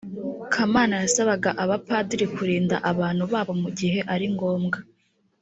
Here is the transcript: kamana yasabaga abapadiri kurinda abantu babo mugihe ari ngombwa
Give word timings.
kamana 0.53 0.95
yasabaga 1.03 1.49
abapadiri 1.63 2.25
kurinda 2.35 2.75
abantu 2.91 3.23
babo 3.33 3.53
mugihe 3.61 3.99
ari 4.13 4.25
ngombwa 4.33 4.77